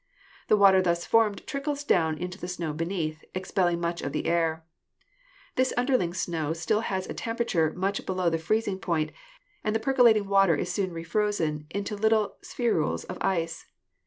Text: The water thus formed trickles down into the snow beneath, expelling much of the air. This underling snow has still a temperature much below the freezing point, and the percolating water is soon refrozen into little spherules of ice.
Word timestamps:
The 0.47 0.57
water 0.57 0.81
thus 0.81 1.05
formed 1.05 1.45
trickles 1.45 1.83
down 1.83 2.17
into 2.17 2.39
the 2.39 2.47
snow 2.47 2.73
beneath, 2.73 3.23
expelling 3.35 3.79
much 3.79 4.01
of 4.01 4.13
the 4.13 4.25
air. 4.25 4.65
This 5.57 5.75
underling 5.77 6.15
snow 6.15 6.47
has 6.53 6.59
still 6.63 6.79
a 6.83 7.13
temperature 7.13 7.71
much 7.73 8.03
below 8.07 8.27
the 8.27 8.39
freezing 8.39 8.79
point, 8.79 9.11
and 9.63 9.75
the 9.75 9.79
percolating 9.79 10.27
water 10.27 10.55
is 10.55 10.73
soon 10.73 10.89
refrozen 10.89 11.67
into 11.69 11.95
little 11.95 12.37
spherules 12.41 13.05
of 13.05 13.19
ice. 13.21 13.67